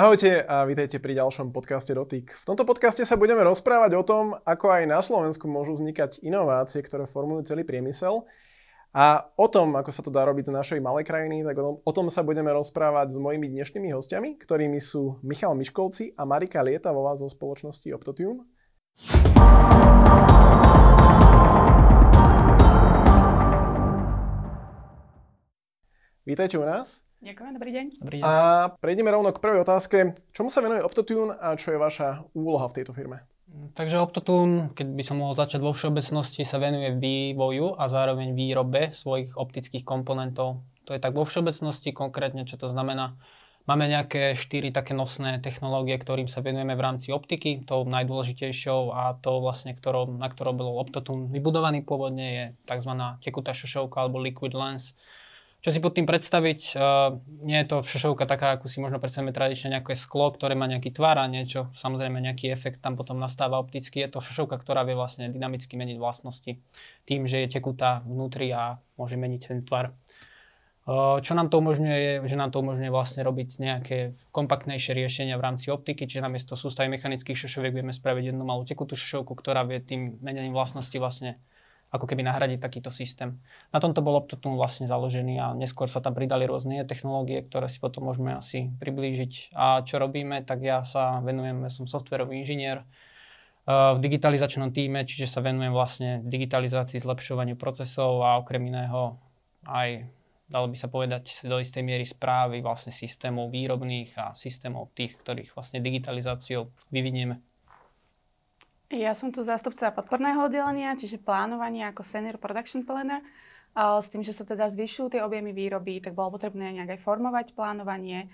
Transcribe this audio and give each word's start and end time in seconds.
Ahojte 0.00 0.40
a 0.48 0.64
vítajte 0.64 0.96
pri 0.96 1.12
ďalšom 1.12 1.52
podcaste 1.52 1.92
Dotyk. 1.92 2.32
V 2.32 2.44
tomto 2.48 2.64
podcaste 2.64 3.04
sa 3.04 3.20
budeme 3.20 3.44
rozprávať 3.44 4.00
o 4.00 4.00
tom, 4.00 4.32
ako 4.48 4.72
aj 4.72 4.88
na 4.88 4.96
Slovensku 5.04 5.44
môžu 5.44 5.76
vznikať 5.76 6.24
inovácie, 6.24 6.80
ktoré 6.80 7.04
formujú 7.04 7.44
celý 7.44 7.68
priemysel. 7.68 8.24
A 8.96 9.28
o 9.36 9.44
tom, 9.52 9.76
ako 9.76 9.92
sa 9.92 10.00
to 10.00 10.08
dá 10.08 10.24
robiť 10.24 10.48
z 10.48 10.56
našej 10.56 10.80
malej 10.80 11.04
krajiny, 11.04 11.44
tak 11.44 11.60
o 11.60 11.92
tom, 11.92 12.08
sa 12.08 12.24
budeme 12.24 12.48
rozprávať 12.48 13.12
s 13.12 13.20
mojimi 13.20 13.52
dnešnými 13.52 13.92
hostiami, 13.92 14.40
ktorými 14.40 14.80
sú 14.80 15.20
Michal 15.20 15.52
Miškolci 15.52 16.16
a 16.16 16.24
Marika 16.24 16.64
Lietavová 16.64 17.12
zo 17.20 17.28
spoločnosti 17.28 17.92
Optotune. 17.92 18.48
Vítajte 26.30 26.62
u 26.62 26.62
nás. 26.62 27.02
Ďakujem, 27.26 27.52
dobrý 27.58 27.70
deň. 27.74 27.86
Dobrý 27.98 28.16
deň. 28.22 28.24
A 28.30 28.32
prejdeme 28.78 29.10
rovno 29.10 29.34
k 29.34 29.42
prvej 29.42 29.66
otázke. 29.66 30.14
Čomu 30.30 30.46
sa 30.46 30.62
venuje 30.62 30.78
Optotune 30.78 31.34
a 31.34 31.58
čo 31.58 31.74
je 31.74 31.78
vaša 31.82 32.22
úloha 32.38 32.70
v 32.70 32.74
tejto 32.78 32.94
firme? 32.94 33.26
Takže 33.74 33.98
Optotune, 33.98 34.70
keď 34.78 34.94
by 34.94 35.02
som 35.02 35.18
mohol 35.18 35.34
začať 35.34 35.58
vo 35.58 35.74
všeobecnosti, 35.74 36.46
sa 36.46 36.62
venuje 36.62 36.94
vývoju 36.94 37.74
a 37.74 37.90
zároveň 37.90 38.38
výrobe 38.38 38.94
svojich 38.94 39.34
optických 39.34 39.82
komponentov. 39.82 40.62
To 40.86 40.94
je 40.94 41.02
tak 41.02 41.18
vo 41.18 41.26
všeobecnosti 41.26 41.90
konkrétne, 41.90 42.46
čo 42.46 42.54
to 42.54 42.70
znamená. 42.70 43.18
Máme 43.66 43.90
nejaké 43.90 44.38
štyri 44.38 44.70
také 44.70 44.94
nosné 44.94 45.42
technológie, 45.42 45.98
ktorým 45.98 46.30
sa 46.30 46.46
venujeme 46.46 46.78
v 46.78 46.84
rámci 46.94 47.10
optiky. 47.10 47.66
Tou 47.66 47.82
najdôležitejšou 47.90 48.94
a 48.94 49.18
to 49.18 49.42
vlastne, 49.42 49.74
ktorou, 49.74 50.14
na 50.14 50.30
ktorou 50.30 50.54
bol 50.54 50.78
Optotune 50.78 51.26
vybudovaný 51.26 51.82
pôvodne, 51.82 52.26
je 52.30 52.44
tzv. 52.70 52.92
tekutá 53.18 53.50
šošovka 53.50 54.06
alebo 54.06 54.22
liquid 54.22 54.54
lens 54.54 54.94
čo 55.60 55.68
si 55.68 55.78
pod 55.84 55.92
tým 55.92 56.08
predstaviť? 56.08 56.72
Uh, 56.72 57.20
nie 57.44 57.60
je 57.60 57.68
to 57.68 57.76
šošovka 57.84 58.24
taká, 58.24 58.56
ako 58.56 58.64
si 58.64 58.80
možno 58.80 58.96
predstavíme 58.96 59.28
tradične 59.28 59.76
nejaké 59.76 59.92
sklo, 59.92 60.32
ktoré 60.32 60.56
má 60.56 60.64
nejaký 60.64 60.88
tvar 60.88 61.20
a 61.20 61.28
niečo, 61.28 61.68
samozrejme 61.76 62.16
nejaký 62.16 62.48
efekt 62.48 62.80
tam 62.80 62.96
potom 62.96 63.20
nastáva 63.20 63.60
opticky. 63.60 64.00
Je 64.00 64.08
to 64.08 64.24
šošovka, 64.24 64.56
ktorá 64.56 64.88
vie 64.88 64.96
vlastne 64.96 65.28
dynamicky 65.28 65.76
meniť 65.76 66.00
vlastnosti 66.00 66.56
tým, 67.04 67.20
že 67.28 67.44
je 67.44 67.60
tekutá 67.60 68.00
vnútri 68.08 68.48
a 68.56 68.80
môže 68.96 69.20
meniť 69.20 69.40
ten 69.44 69.60
tvar. 69.68 69.92
Uh, 70.88 71.20
čo 71.20 71.36
nám 71.36 71.52
to 71.52 71.60
umožňuje, 71.60 71.98
je, 72.00 72.12
že 72.24 72.40
nám 72.40 72.56
to 72.56 72.64
umožňuje 72.64 72.88
vlastne 72.88 73.20
robiť 73.20 73.60
nejaké 73.60 74.16
kompaktnejšie 74.32 74.96
riešenia 74.96 75.36
v 75.36 75.44
rámci 75.44 75.68
optiky, 75.68 76.08
čiže 76.08 76.24
namiesto 76.24 76.56
sústavy 76.56 76.88
mechanických 76.88 77.36
šošoviek 77.36 77.76
vieme 77.76 77.92
spraviť 77.92 78.32
jednu 78.32 78.48
malú 78.48 78.64
tekutú 78.64 78.96
šošovku, 78.96 79.36
ktorá 79.36 79.68
vie 79.68 79.84
tým 79.84 80.16
menením 80.24 80.56
vlastnosti 80.56 80.96
vlastne 80.96 81.36
ako 81.90 82.06
keby 82.06 82.22
nahradiť 82.22 82.62
takýto 82.62 82.94
systém. 82.94 83.42
Na 83.74 83.82
tomto 83.82 83.98
bol 84.00 84.14
Optotune 84.14 84.54
vlastne 84.54 84.86
založený 84.86 85.34
a 85.42 85.46
neskôr 85.58 85.90
sa 85.90 85.98
tam 85.98 86.14
pridali 86.14 86.46
rôzne 86.46 86.86
technológie, 86.86 87.42
ktoré 87.42 87.66
si 87.66 87.82
potom 87.82 88.06
môžeme 88.06 88.38
asi 88.38 88.70
priblížiť. 88.78 89.54
A 89.58 89.82
čo 89.82 89.98
robíme, 89.98 90.46
tak 90.46 90.62
ja 90.62 90.86
sa 90.86 91.18
venujem, 91.18 91.66
ja 91.66 91.70
som 91.70 91.90
softverový 91.90 92.46
inžinier 92.46 92.86
v 93.68 93.98
digitalizačnom 94.00 94.70
týme, 94.70 95.04
čiže 95.04 95.30
sa 95.30 95.44
venujem 95.44 95.70
vlastne 95.70 96.22
digitalizácii, 96.26 97.02
zlepšovaniu 97.02 97.54
procesov 97.58 98.22
a 98.22 98.38
okrem 98.40 98.66
iného 98.66 99.20
aj 99.68 100.08
dalo 100.50 100.66
by 100.66 100.74
sa 100.74 100.90
povedať 100.90 101.46
do 101.46 101.62
istej 101.62 101.86
miery 101.86 102.02
správy 102.02 102.58
vlastne 102.58 102.90
systémov 102.90 103.54
výrobných 103.54 104.10
a 104.18 104.26
systémov 104.34 104.90
tých, 104.98 105.14
ktorých 105.22 105.54
vlastne 105.54 105.78
digitalizáciou 105.78 106.74
vyvinieme. 106.90 107.38
Ja 108.90 109.14
som 109.14 109.30
tu 109.30 109.46
zástupca 109.46 109.94
podporného 109.94 110.50
oddelenia, 110.50 110.98
čiže 110.98 111.22
plánovanie 111.22 111.86
ako 111.86 112.02
senior 112.02 112.42
production 112.42 112.82
planner. 112.82 113.22
S 113.78 114.10
tým, 114.10 114.26
že 114.26 114.34
sa 114.34 114.42
teda 114.42 114.66
zvyšujú 114.66 115.14
tie 115.14 115.22
objemy 115.22 115.54
výroby, 115.54 116.02
tak 116.02 116.18
bolo 116.18 116.34
potrebné 116.34 116.74
nejak 116.74 116.98
aj 116.98 117.00
formovať 117.06 117.46
plánovanie 117.54 118.26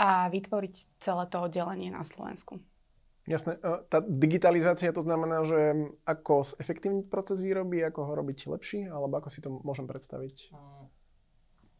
a 0.00 0.32
vytvoriť 0.32 0.96
celé 0.96 1.24
to 1.28 1.44
oddelenie 1.44 1.92
na 1.92 2.00
Slovensku. 2.00 2.56
Jasné. 3.28 3.60
Tá 3.92 4.00
digitalizácia 4.00 4.88
to 4.96 5.04
znamená, 5.04 5.44
že 5.44 5.92
ako 6.08 6.56
zefektívniť 6.56 7.12
proces 7.12 7.44
výroby, 7.44 7.84
ako 7.84 8.08
ho 8.08 8.12
robiť 8.16 8.48
lepší, 8.48 8.88
alebo 8.88 9.20
ako 9.20 9.28
si 9.28 9.44
to 9.44 9.60
môžem 9.60 9.84
predstaviť? 9.84 10.56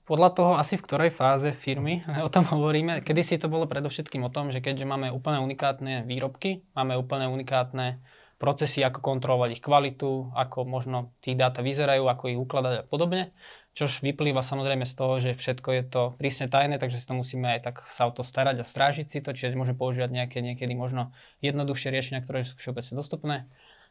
Podľa 0.05 0.31
toho 0.37 0.53
asi 0.61 0.77
v 0.77 0.85
ktorej 0.85 1.11
fáze 1.13 1.49
firmy 1.57 2.05
o 2.27 2.29
tom 2.29 2.45
hovoríme. 2.45 3.01
Kedy 3.01 3.21
si 3.25 3.41
to 3.41 3.49
bolo 3.49 3.65
predovšetkým 3.65 4.21
o 4.25 4.33
tom, 4.33 4.53
že 4.53 4.61
keďže 4.61 4.85
máme 4.85 5.09
úplne 5.09 5.41
unikátne 5.41 6.05
výrobky, 6.05 6.69
máme 6.77 7.01
úplne 7.01 7.33
unikátne 7.33 8.05
procesy, 8.39 8.87
ako 8.87 9.03
kontrolovať 9.03 9.59
ich 9.59 9.63
kvalitu, 9.63 10.31
ako 10.31 10.63
možno 10.63 11.11
tí 11.19 11.35
dáta 11.35 11.59
vyzerajú, 11.59 12.07
ako 12.07 12.25
ich 12.31 12.39
ukladať 12.39 12.75
a 12.81 12.85
podobne. 12.87 13.35
Čož 13.75 14.03
vyplýva 14.03 14.43
samozrejme 14.43 14.87
z 14.87 14.95
toho, 14.95 15.15
že 15.19 15.31
všetko 15.35 15.69
je 15.75 15.83
to 15.87 16.03
prísne 16.19 16.47
tajné, 16.51 16.79
takže 16.79 16.99
si 16.99 17.07
to 17.07 17.15
musíme 17.19 17.47
aj 17.47 17.71
tak 17.71 17.77
sa 17.91 18.07
o 18.07 18.15
to 18.15 18.23
starať 18.23 18.63
a 18.63 18.65
strážiť 18.67 19.07
si 19.07 19.19
to, 19.23 19.35
čiže 19.35 19.59
môžeme 19.59 19.79
používať 19.79 20.11
nejaké 20.11 20.39
niekedy 20.43 20.75
možno 20.75 21.15
jednoduchšie 21.43 21.91
riešenia, 21.91 22.23
ktoré 22.23 22.47
sú 22.47 22.59
všeobecne 22.59 22.95
dostupné. 22.95 23.37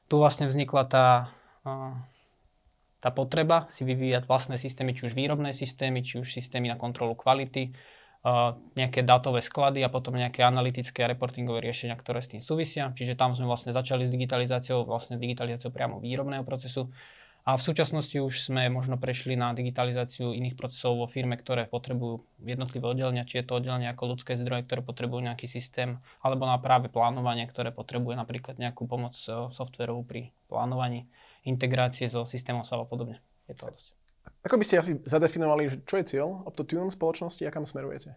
Tu 0.08 0.16
vlastne 0.16 0.48
vznikla 0.48 0.84
tá, 0.88 1.08
tá 3.04 3.10
potreba 3.12 3.68
si 3.68 3.84
vyvíjať 3.84 4.28
vlastné 4.28 4.56
systémy, 4.56 4.96
či 4.96 5.12
už 5.12 5.14
výrobné 5.16 5.52
systémy, 5.52 6.04
či 6.04 6.20
už 6.24 6.32
systémy 6.32 6.72
na 6.72 6.80
kontrolu 6.80 7.16
kvality, 7.16 7.76
nejaké 8.76 9.06
dátové 9.06 9.40
sklady 9.40 9.86
a 9.86 9.90
potom 9.94 10.18
nejaké 10.18 10.44
analytické 10.44 11.06
a 11.06 11.12
reportingové 11.12 11.64
riešenia, 11.64 11.96
ktoré 11.96 12.20
s 12.20 12.32
tým 12.34 12.42
súvisia. 12.44 12.92
Čiže 12.92 13.16
tam 13.16 13.38
sme 13.38 13.48
vlastne 13.48 13.72
začali 13.72 14.04
s 14.04 14.12
digitalizáciou, 14.12 14.84
vlastne 14.84 15.16
digitalizáciou 15.16 15.72
priamo 15.72 16.02
výrobného 16.02 16.44
procesu. 16.44 16.92
A 17.48 17.56
v 17.56 17.64
súčasnosti 17.64 18.20
už 18.20 18.52
sme 18.52 18.68
možno 18.68 19.00
prešli 19.00 19.40
na 19.40 19.56
digitalizáciu 19.56 20.36
iných 20.36 20.60
procesov 20.60 21.00
vo 21.00 21.08
firme, 21.08 21.40
ktoré 21.40 21.64
potrebujú 21.64 22.28
jednotlivé 22.44 22.84
oddelenia, 22.92 23.24
či 23.24 23.40
je 23.40 23.48
to 23.48 23.64
oddelenie 23.64 23.88
ako 23.88 24.20
ľudské 24.20 24.36
zdroje, 24.36 24.68
ktoré 24.68 24.84
potrebujú 24.84 25.24
nejaký 25.24 25.48
systém, 25.48 26.04
alebo 26.20 26.44
na 26.44 26.60
práve 26.60 26.92
plánovanie, 26.92 27.48
ktoré 27.48 27.72
potrebuje 27.72 28.20
napríklad 28.20 28.60
nejakú 28.60 28.84
pomoc 28.84 29.16
e, 29.32 29.48
softverovú 29.56 30.04
pri 30.04 30.36
plánovaní, 30.52 31.08
integrácie 31.48 32.12
so 32.12 32.28
systémom 32.28 32.68
sa 32.68 32.76
a 32.76 32.84
podobne. 32.84 33.24
Je 33.48 33.56
to 33.56 33.72
dosť. 33.72 33.97
Ako 34.46 34.60
by 34.60 34.66
ste 34.66 34.80
asi 34.80 34.94
zadefinovali, 35.02 35.88
čo 35.88 35.96
je 35.98 36.06
cieľ 36.06 36.46
Optotune 36.46 36.92
spoločnosti 36.92 37.44
a 37.44 37.54
kam 37.54 37.66
smerujete? 37.66 38.16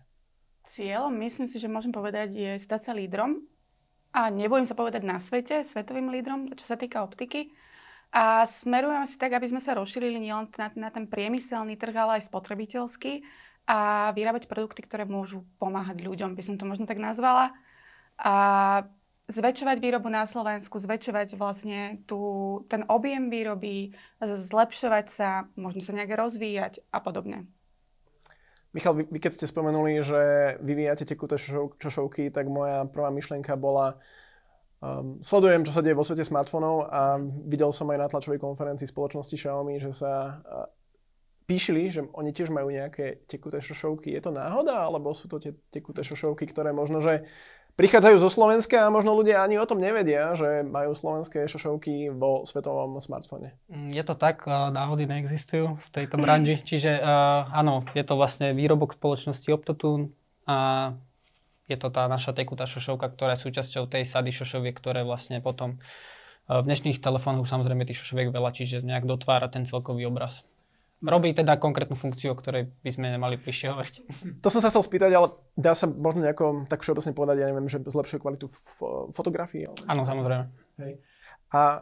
Cieľ, 0.69 1.09
myslím 1.11 1.49
si, 1.49 1.57
že 1.57 1.73
môžem 1.73 1.91
povedať, 1.91 2.37
je 2.37 2.53
stať 2.61 2.81
sa 2.81 2.93
lídrom 2.95 3.43
a 4.13 4.31
nebojím 4.31 4.69
sa 4.69 4.79
povedať 4.79 5.03
na 5.03 5.19
svete, 5.19 5.67
svetovým 5.67 6.13
lídrom, 6.13 6.53
čo 6.55 6.63
sa 6.67 6.77
týka 6.79 7.03
optiky. 7.03 7.51
A 8.11 8.43
smerujeme 8.43 9.07
si 9.07 9.17
tak, 9.19 9.35
aby 9.39 9.47
sme 9.47 9.63
sa 9.63 9.79
rozšírili 9.79 10.19
nielen 10.19 10.51
na, 10.59 10.69
na 10.75 10.91
ten 10.91 11.07
priemyselný 11.07 11.79
trh, 11.79 11.95
ale 11.95 12.19
aj 12.19 12.27
spotrebiteľský 12.27 13.23
a 13.71 14.11
vyrábať 14.11 14.51
produkty, 14.51 14.83
ktoré 14.83 15.07
môžu 15.07 15.47
pomáhať 15.63 16.03
ľuďom, 16.03 16.35
by 16.35 16.43
som 16.43 16.59
to 16.59 16.67
možno 16.67 16.91
tak 16.91 16.99
nazvala. 16.99 17.55
A 18.19 18.35
zväčšovať 19.31 19.79
výrobu 19.79 20.11
na 20.11 20.27
Slovensku, 20.27 20.83
zväčšovať 20.83 21.39
vlastne 21.39 22.03
tú, 22.05 22.21
ten 22.67 22.83
objem 22.91 23.31
výroby, 23.31 23.95
zlepšovať 24.21 25.07
sa, 25.07 25.47
možno 25.55 25.81
sa 25.81 25.95
nejak 25.95 26.19
rozvíjať 26.19 26.83
a 26.91 26.99
podobne. 26.99 27.47
Michal, 28.71 28.95
vy, 28.95 29.19
keď 29.19 29.33
ste 29.35 29.51
spomenuli, 29.51 29.99
že 30.03 30.21
vyvíjate 30.63 31.03
tekuté 31.03 31.35
šošovky, 31.79 32.31
tak 32.31 32.47
moja 32.47 32.87
prvá 32.87 33.11
myšlienka 33.11 33.59
bola, 33.59 33.99
um, 34.79 35.19
sledujem, 35.19 35.67
čo 35.67 35.75
sa 35.75 35.83
deje 35.83 35.99
vo 35.99 36.07
svete 36.07 36.23
smartfónov 36.23 36.87
a 36.87 37.19
videl 37.51 37.75
som 37.75 37.91
aj 37.91 37.99
na 37.99 38.07
tlačovej 38.07 38.39
konferencii 38.39 38.87
spoločnosti 38.87 39.35
Xiaomi, 39.35 39.83
že 39.83 39.91
sa 39.91 40.39
uh, 40.39 40.71
píšili, 41.51 41.91
že 41.91 42.07
oni 42.15 42.31
tiež 42.31 42.55
majú 42.55 42.71
nejaké 42.71 43.27
tekuté 43.27 43.59
šošovky. 43.59 44.15
Je 44.15 44.23
to 44.23 44.31
náhoda, 44.31 44.87
alebo 44.87 45.11
sú 45.11 45.27
to 45.27 45.43
tie 45.43 45.51
tekuté 45.75 46.07
šošovky, 46.07 46.47
ktoré 46.47 46.71
možno, 46.71 47.03
že 47.03 47.27
prichádzajú 47.81 48.17
zo 48.21 48.29
Slovenska 48.29 48.85
a 48.85 48.93
možno 48.93 49.17
ľudia 49.17 49.41
ani 49.41 49.57
o 49.57 49.65
tom 49.65 49.81
nevedia, 49.81 50.37
že 50.37 50.61
majú 50.61 50.93
slovenské 50.93 51.49
šošovky 51.49 52.13
vo 52.13 52.45
svetovom 52.45 53.01
smartfóne. 53.01 53.57
Mm, 53.73 53.97
je 53.97 54.05
to 54.05 54.15
tak, 54.21 54.45
náhody 54.45 55.09
neexistujú 55.09 55.81
v 55.81 55.87
tejto 55.89 56.21
branži, 56.21 56.61
čiže 56.69 57.01
uh, 57.01 57.49
áno, 57.49 57.89
je 57.97 58.05
to 58.05 58.21
vlastne 58.21 58.53
výrobok 58.53 58.93
spoločnosti 58.93 59.49
Optotune 59.49 60.13
a 60.45 60.93
je 61.73 61.81
to 61.81 61.89
tá 61.89 62.05
naša 62.05 62.37
tekutá 62.37 62.69
šošovka, 62.69 63.17
ktorá 63.17 63.33
je 63.39 63.49
súčasťou 63.49 63.89
tej 63.89 64.05
sady 64.05 64.35
šošoviek, 64.35 64.77
ktoré 64.77 65.07
vlastne 65.07 65.41
potom 65.41 65.81
v 66.51 66.67
dnešných 66.67 66.99
telefónoch 66.99 67.47
samozrejme 67.47 67.87
tých 67.87 68.03
šošoviek 68.03 68.35
veľa, 68.35 68.51
čiže 68.51 68.83
nejak 68.83 69.07
dotvára 69.07 69.47
ten 69.47 69.63
celkový 69.63 70.11
obraz 70.11 70.43
robí 71.01 71.33
teda 71.33 71.57
konkrétnu 71.57 71.97
funkciu, 71.97 72.33
o 72.33 72.39
ktorej 72.39 72.77
by 72.85 72.91
sme 72.93 73.13
nemali 73.13 73.41
prišie 73.41 73.73
hovoriť. 73.73 73.95
To 74.45 74.49
som 74.53 74.61
sa 74.61 74.69
chcel 74.69 74.85
spýtať, 74.85 75.11
ale 75.17 75.33
dá 75.57 75.73
sa 75.73 75.89
možno 75.89 76.25
nejako 76.25 76.69
tak 76.69 76.85
všeobecne 76.85 77.17
povedať, 77.17 77.37
ja 77.41 77.49
neviem, 77.49 77.69
že 77.69 77.81
zlepšuje 77.81 78.21
kvalitu 78.21 78.47
f- 78.47 79.09
fotografii? 79.17 79.69
Áno, 79.89 80.05
samozrejme. 80.05 80.45
Hej. 80.85 81.01
A 81.57 81.81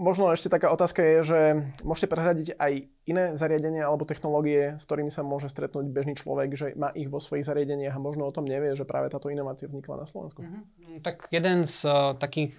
možno 0.00 0.32
ešte 0.32 0.48
taká 0.48 0.72
otázka 0.72 1.04
je, 1.04 1.18
že 1.20 1.40
môžete 1.84 2.08
prehľadiť 2.08 2.56
aj 2.56 2.72
iné 3.04 3.24
zariadenia 3.36 3.84
alebo 3.84 4.08
technológie, 4.08 4.80
s 4.80 4.88
ktorými 4.88 5.12
sa 5.12 5.20
môže 5.20 5.52
stretnúť 5.52 5.92
bežný 5.92 6.16
človek, 6.16 6.56
že 6.56 6.66
má 6.72 6.88
ich 6.96 7.12
vo 7.12 7.20
svojich 7.20 7.44
zariadeniach 7.44 7.92
a 7.92 8.00
možno 8.00 8.24
o 8.24 8.32
tom 8.32 8.48
nevie, 8.48 8.72
že 8.72 8.88
práve 8.88 9.12
táto 9.12 9.28
inovácia 9.28 9.68
vznikla 9.68 10.04
na 10.04 10.06
Slovensku. 10.08 10.40
Mm-hmm. 10.40 11.04
Tak 11.04 11.28
jeden 11.28 11.68
z 11.68 11.84
uh, 11.84 12.16
takých 12.16 12.56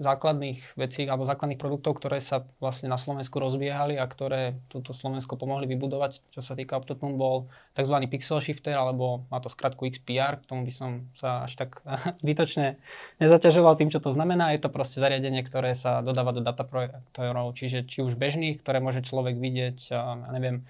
základných 0.00 0.76
vecí 0.80 1.04
alebo 1.04 1.28
základných 1.28 1.60
produktov, 1.60 2.00
ktoré 2.00 2.24
sa 2.24 2.48
vlastne 2.64 2.88
na 2.88 2.96
Slovensku 2.96 3.36
rozbiehali 3.36 4.00
a 4.00 4.08
ktoré 4.08 4.56
túto 4.72 4.96
Slovensko 4.96 5.36
pomohli 5.36 5.68
vybudovať, 5.68 6.32
čo 6.32 6.40
sa 6.40 6.56
týka 6.56 6.80
Optotune, 6.80 7.20
bol 7.20 7.52
tzv. 7.76 7.96
pixel 8.08 8.40
shifter, 8.40 8.72
alebo 8.72 9.28
má 9.28 9.36
to 9.44 9.52
skratku 9.52 9.84
XPR, 9.84 10.40
k 10.40 10.48
tomu 10.48 10.64
by 10.64 10.72
som 10.72 10.90
sa 11.12 11.44
až 11.44 11.60
tak 11.60 11.84
výtočne 12.26 12.80
nezaťažoval 13.20 13.76
tým, 13.76 13.92
čo 13.92 14.00
to 14.00 14.16
znamená. 14.16 14.56
Je 14.56 14.64
to 14.64 14.72
proste 14.72 14.96
zariadenie, 14.96 15.44
ktoré 15.44 15.76
sa 15.76 16.00
dodáva 16.00 16.32
do 16.32 16.40
dataprojektorov, 16.40 17.52
čiže 17.52 17.84
či 17.84 18.00
už 18.00 18.16
bežných, 18.16 18.64
ktoré 18.64 18.80
môže 18.80 19.04
človek 19.04 19.36
vidieť, 19.36 19.78
ja 19.92 20.16
neviem, 20.32 20.64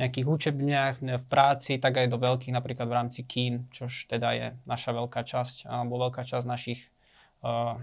nejakých 0.00 0.26
učebniach, 0.26 0.94
v 1.04 1.26
práci, 1.28 1.76
tak 1.76 2.00
aj 2.00 2.08
do 2.08 2.16
veľkých, 2.16 2.56
napríklad 2.56 2.88
v 2.88 2.96
rámci 2.96 3.20
kín, 3.28 3.68
čož 3.70 4.08
teda 4.08 4.28
je 4.32 4.46
naša 4.64 4.96
veľká 4.96 5.20
časť, 5.20 5.68
alebo 5.68 6.08
veľká 6.08 6.24
časť 6.24 6.48
našich 6.48 6.88
uh, 7.44 7.76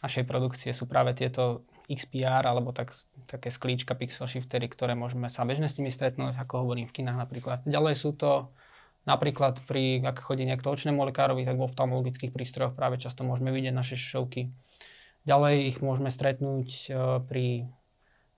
našej 0.00 0.24
produkcie 0.28 0.70
sú 0.76 0.84
práve 0.86 1.16
tieto 1.16 1.64
XPR 1.90 2.46
alebo 2.46 2.70
tak, 2.70 2.94
také 3.26 3.50
sklíčka 3.50 3.98
pixel 3.98 4.30
shiftery, 4.30 4.70
ktoré 4.70 4.94
môžeme 4.94 5.26
sa 5.26 5.42
bežne 5.42 5.66
s 5.66 5.76
nimi 5.76 5.90
stretnúť, 5.90 6.38
ako 6.38 6.62
hovorím 6.62 6.86
v 6.86 7.02
kinách 7.02 7.18
napríklad. 7.18 7.58
Ďalej 7.66 7.94
sú 7.98 8.14
to 8.14 8.54
napríklad 9.08 9.58
pri, 9.66 9.98
ak 10.06 10.22
chodí 10.22 10.46
niekto 10.46 10.70
očnému 10.70 11.02
lekárovi, 11.10 11.42
tak 11.42 11.58
vo 11.58 11.66
oftalmologických 11.66 12.30
prístrojoch 12.30 12.78
práve 12.78 13.00
často 13.02 13.26
môžeme 13.26 13.50
vidieť 13.50 13.74
naše 13.74 13.98
šovky. 13.98 14.54
Ďalej 15.26 15.68
ich 15.68 15.78
môžeme 15.84 16.08
stretnúť 16.08 16.68
e, 16.88 16.90
pri 17.26 17.46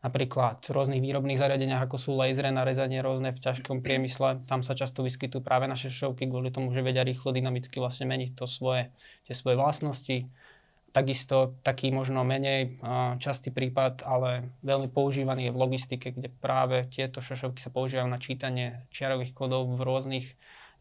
napríklad 0.03 0.67
rôznych 0.67 0.99
výrobných 0.99 1.39
zariadeniach, 1.39 1.87
ako 1.87 1.95
sú 1.95 2.11
lasery 2.19 2.51
na 2.51 2.67
rezanie 2.67 2.99
rôzne 2.99 3.31
v 3.31 3.39
ťažkom 3.39 3.87
priemysle. 3.87 4.43
Tam 4.51 4.67
sa 4.67 4.75
často 4.75 5.07
vyskytujú 5.07 5.47
práve 5.47 5.71
naše 5.71 5.95
šovky 5.95 6.27
kvôli 6.27 6.51
tomu, 6.51 6.75
že 6.75 6.83
vedia 6.83 7.07
rýchlo, 7.07 7.31
dynamicky 7.31 7.79
vlastne 7.79 8.11
meniť 8.11 8.35
to 8.35 8.51
svoje, 8.51 8.91
tie 9.31 9.35
svoje 9.39 9.55
vlastnosti. 9.55 10.27
Takisto 10.93 11.57
taký 11.65 11.89
možno 11.89 12.21
menej 12.21 12.77
častý 13.17 13.49
prípad, 13.49 14.05
ale 14.05 14.53
veľmi 14.61 14.93
používaný 14.93 15.49
je 15.49 15.55
v 15.57 15.61
logistike, 15.65 16.13
kde 16.13 16.29
práve 16.29 16.85
tieto 16.93 17.25
šošovky 17.25 17.65
sa 17.65 17.73
používajú 17.73 18.05
na 18.13 18.21
čítanie 18.21 18.85
čiarových 18.93 19.33
kodov 19.33 19.73
v 19.73 19.81
rôznych, 19.81 20.27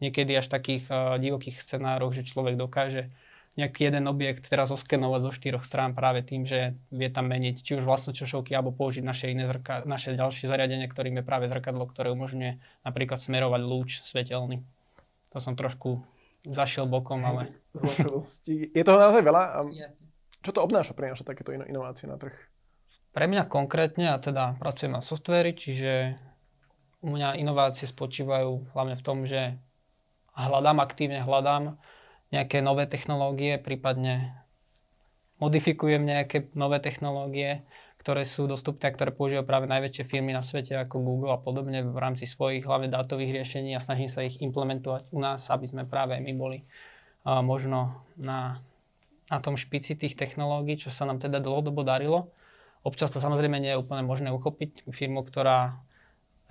niekedy 0.04 0.36
až 0.36 0.52
takých 0.52 0.92
divokých 1.16 1.64
scenároch, 1.64 2.12
že 2.12 2.28
človek 2.28 2.60
dokáže 2.60 3.08
nejaký 3.56 3.92
jeden 3.92 4.08
objekt 4.08 4.48
teraz 4.48 4.72
oskenovať 4.72 5.20
zo 5.28 5.32
štyroch 5.32 5.64
strán 5.64 5.92
práve 5.92 6.24
tým, 6.24 6.48
že 6.48 6.72
vie 6.88 7.08
tam 7.12 7.28
meniť 7.28 7.60
či 7.60 7.76
už 7.76 7.84
vlastnú 7.84 8.16
čošovky 8.16 8.56
alebo 8.56 8.72
použiť 8.72 9.04
naše 9.04 9.28
iné 9.28 9.44
zrka, 9.44 9.84
naše 9.84 10.16
ďalšie 10.16 10.48
zariadenie, 10.48 10.88
ktorým 10.88 11.20
je 11.20 11.24
práve 11.24 11.52
zrkadlo, 11.52 11.84
ktoré 11.84 12.08
umožňuje 12.16 12.60
napríklad 12.84 13.20
smerovať 13.20 13.60
lúč 13.60 14.00
svetelný. 14.08 14.64
To 15.36 15.38
som 15.40 15.52
trošku 15.52 16.00
zašiel 16.48 16.88
bokom, 16.88 17.20
ale... 17.24 17.52
Je 18.76 18.84
toho 18.84 18.98
naozaj 19.00 19.20
veľa? 19.20 19.64
Čo 20.42 20.50
to 20.58 20.60
obnáša, 20.66 20.98
prináša 20.98 21.22
takéto 21.22 21.54
inovácie 21.54 22.10
na 22.10 22.18
trh? 22.18 22.34
Pre 23.14 23.24
mňa 23.30 23.46
konkrétne, 23.46 24.10
a 24.10 24.18
teda 24.18 24.58
pracujem 24.58 24.92
na 24.92 25.04
softvéri, 25.04 25.54
čiže 25.54 26.18
u 27.02 27.14
mňa 27.14 27.38
inovácie 27.38 27.86
spočívajú 27.86 28.74
hlavne 28.74 28.98
v 28.98 29.04
tom, 29.04 29.22
že 29.22 29.58
hľadám, 30.34 30.82
aktívne 30.82 31.22
hľadám 31.22 31.78
nejaké 32.32 32.64
nové 32.64 32.88
technológie, 32.88 33.60
prípadne 33.60 34.42
modifikujem 35.38 36.02
nejaké 36.02 36.50
nové 36.56 36.80
technológie, 36.80 37.66
ktoré 38.02 38.26
sú 38.26 38.50
dostupné 38.50 38.90
a 38.90 38.94
ktoré 38.94 39.14
používajú 39.14 39.46
práve 39.46 39.70
najväčšie 39.70 40.02
firmy 40.06 40.34
na 40.34 40.42
svete 40.42 40.74
ako 40.74 41.02
Google 41.02 41.34
a 41.34 41.38
podobne 41.38 41.86
v 41.86 41.98
rámci 41.98 42.26
svojich 42.26 42.66
hlavne 42.66 42.90
dátových 42.90 43.42
riešení 43.42 43.78
a 43.78 43.84
snažím 43.84 44.10
sa 44.10 44.26
ich 44.26 44.42
implementovať 44.42 45.10
u 45.14 45.18
nás, 45.22 45.46
aby 45.54 45.70
sme 45.70 45.82
práve 45.86 46.18
my 46.18 46.32
boli 46.34 46.62
uh, 46.62 47.42
možno 47.42 48.02
na 48.18 48.58
na 49.30 49.38
tom 49.38 49.58
špici 49.58 49.94
tých 49.94 50.18
technológií, 50.18 50.78
čo 50.78 50.90
sa 50.90 51.06
nám 51.06 51.22
teda 51.22 51.38
dlhodobo 51.38 51.86
darilo. 51.86 52.32
Občas 52.82 53.14
to 53.14 53.22
samozrejme 53.22 53.62
nie 53.62 53.74
je 53.74 53.80
úplne 53.80 54.02
možné 54.02 54.34
uchopiť. 54.34 54.90
Firmu, 54.90 55.22
ktorá 55.22 55.78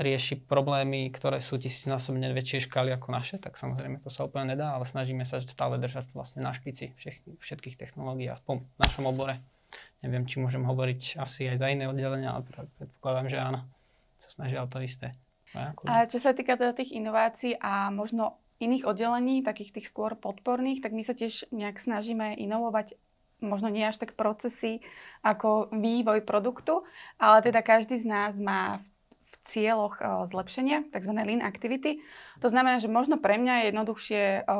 rieši 0.02 0.42
problémy, 0.48 1.12
ktoré 1.14 1.44
sú 1.44 1.62
tisícnásobne 1.62 2.34
väčšie 2.34 2.66
škály 2.66 2.90
ako 2.96 3.08
naše, 3.14 3.36
tak 3.38 3.60
samozrejme 3.60 4.02
to 4.02 4.10
sa 4.10 4.26
úplne 4.26 4.58
nedá, 4.58 4.74
ale 4.74 4.88
snažíme 4.88 5.28
sa 5.28 5.44
stále 5.44 5.78
držať 5.78 6.10
vlastne 6.16 6.42
na 6.42 6.56
špici 6.56 6.98
všetkých, 6.98 7.38
všetkých 7.38 7.76
technológií, 7.78 8.32
aspoň 8.32 8.66
v 8.66 8.78
našom 8.82 9.06
obore. 9.06 9.44
Neviem, 10.02 10.26
či 10.26 10.42
môžem 10.42 10.66
hovoriť 10.66 11.22
asi 11.22 11.46
aj 11.54 11.58
za 11.62 11.68
iné 11.70 11.86
oddelenia, 11.86 12.34
ale 12.34 12.48
predpokladám, 12.82 13.28
že 13.30 13.38
áno. 13.38 13.60
Sa 14.26 14.42
snažia 14.42 14.66
o 14.66 14.68
to 14.72 14.82
isté. 14.82 15.14
A 15.54 16.08
čo 16.08 16.18
sa 16.18 16.32
týka 16.32 16.56
teda 16.56 16.72
tých 16.72 16.96
inovácií 16.96 17.60
a 17.60 17.92
možno 17.92 18.41
iných 18.62 18.86
oddelení, 18.86 19.42
takých 19.42 19.82
tých 19.82 19.90
skôr 19.90 20.14
podporných, 20.14 20.86
tak 20.86 20.94
my 20.94 21.02
sa 21.02 21.18
tiež 21.18 21.50
nejak 21.50 21.82
snažíme 21.82 22.38
inovovať 22.38 22.96
možno 23.42 23.74
nie 23.74 23.84
až 23.84 23.98
tak 23.98 24.14
procesy 24.14 24.86
ako 25.26 25.74
vývoj 25.74 26.22
produktu, 26.24 26.86
ale 27.18 27.42
teda 27.42 27.66
každý 27.66 27.98
z 27.98 28.06
nás 28.06 28.38
má 28.38 28.78
v, 28.78 28.86
v 29.26 29.34
cieľoch 29.42 29.98
o, 29.98 30.24
zlepšenia, 30.30 30.86
tzv. 30.94 31.14
lean 31.18 31.42
activity. 31.42 32.00
To 32.40 32.48
znamená, 32.48 32.78
že 32.78 32.88
možno 32.88 33.18
pre 33.18 33.42
mňa 33.42 33.54
je 33.66 33.68
jednoduchšie 33.74 34.24
o, 34.46 34.58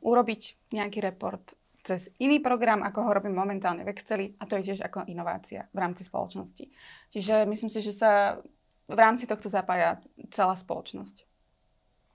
urobiť 0.00 0.70
nejaký 0.70 1.02
report 1.02 1.58
cez 1.82 2.14
iný 2.22 2.38
program, 2.38 2.86
ako 2.86 3.10
ho 3.10 3.10
robím 3.10 3.34
momentálne 3.34 3.82
v 3.82 3.90
Exceli 3.90 4.38
a 4.38 4.46
to 4.46 4.54
je 4.54 4.70
tiež 4.70 4.86
ako 4.86 5.02
inovácia 5.10 5.66
v 5.74 5.78
rámci 5.82 6.06
spoločnosti. 6.06 6.70
Čiže 7.10 7.42
myslím 7.50 7.70
si, 7.74 7.82
že 7.82 7.90
sa 7.90 8.38
v 8.86 8.98
rámci 8.98 9.26
tohto 9.26 9.50
zapája 9.50 9.98
celá 10.30 10.54
spoločnosť. 10.54 11.31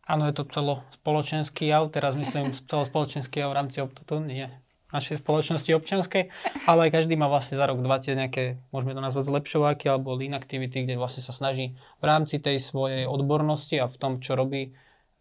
Áno, 0.08 0.24
je 0.32 0.34
to 0.40 0.48
celospoločenský 0.48 1.68
jav, 1.68 1.92
teraz 1.92 2.16
myslím 2.16 2.56
celospoločenský 2.72 3.44
jav 3.44 3.52
v 3.52 3.58
rámci 3.60 3.84
Optotu, 3.84 4.24
nie 4.24 4.48
našej 4.88 5.20
spoločnosti 5.20 5.68
občianskej, 5.76 6.32
ale 6.64 6.88
aj 6.88 6.92
každý 6.96 7.20
má 7.20 7.28
vlastne 7.28 7.60
za 7.60 7.68
rok 7.68 7.84
dva 7.84 8.00
tie 8.00 8.16
nejaké, 8.16 8.64
môžeme 8.72 8.96
to 8.96 9.04
nazvať 9.04 9.28
zlepšováky 9.28 9.92
alebo 9.92 10.16
lean 10.16 10.32
activity, 10.32 10.88
kde 10.88 10.96
vlastne 10.96 11.20
sa 11.20 11.36
snaží 11.36 11.76
v 12.00 12.06
rámci 12.08 12.40
tej 12.40 12.56
svojej 12.64 13.04
odbornosti 13.04 13.84
a 13.84 13.92
v 13.92 13.98
tom, 14.00 14.24
čo 14.24 14.40
robí, 14.40 14.72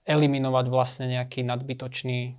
eliminovať 0.06 0.64
vlastne 0.70 1.10
nejaký 1.10 1.42
nadbytočný 1.42 2.38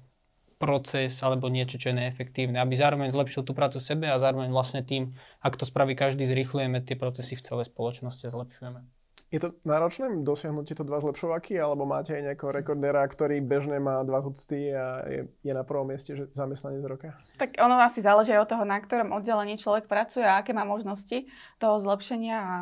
proces 0.55 1.19
alebo 1.19 1.51
niečo, 1.51 1.75
čo 1.75 1.91
je 1.91 1.99
neefektívne, 1.99 2.63
aby 2.63 2.73
zároveň 2.73 3.11
zlepšil 3.11 3.43
tú 3.43 3.51
prácu 3.51 3.83
sebe 3.83 4.07
a 4.07 4.15
zároveň 4.17 4.49
vlastne 4.49 4.81
tým, 4.81 5.13
ak 5.43 5.59
to 5.59 5.67
spraví 5.67 5.99
každý, 5.99 6.23
zrýchlujeme 6.23 6.79
tie 6.79 6.95
procesy 6.95 7.35
v 7.35 7.43
celej 7.43 7.67
spoločnosti 7.67 8.23
a 8.23 8.33
zlepšujeme. 8.33 8.96
Je 9.27 9.43
to 9.43 9.59
náročné 9.67 10.23
dosiahnuť 10.23 10.71
tieto 10.71 10.87
dva 10.87 11.03
zlepšovaky, 11.03 11.59
alebo 11.59 11.83
máte 11.83 12.15
aj 12.15 12.31
nejakého 12.31 12.51
rekordera, 12.55 13.03
ktorý 13.03 13.43
bežne 13.43 13.75
má 13.75 13.99
dva 14.07 14.23
tucty 14.23 14.71
a 14.71 15.03
je, 15.03 15.21
je 15.43 15.53
na 15.53 15.67
prvom 15.67 15.83
mieste 15.83 16.15
že 16.15 16.31
zamestnanec 16.31 16.83
roka? 16.87 17.11
Tak 17.35 17.59
ono 17.59 17.75
asi 17.83 17.99
záleží 17.99 18.31
od 18.39 18.47
toho, 18.47 18.63
na 18.63 18.79
ktorom 18.79 19.11
oddelení 19.11 19.59
človek 19.59 19.91
pracuje 19.91 20.23
a 20.23 20.39
aké 20.39 20.55
má 20.55 20.63
možnosti 20.63 21.27
toho 21.59 21.75
zlepšenia 21.75 22.35
a 22.39 22.53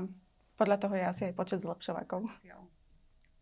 podľa 0.58 0.78
toho 0.82 0.94
je 0.98 1.06
asi 1.06 1.22
aj 1.30 1.34
počet 1.38 1.60
zlepšovakov. 1.62 2.26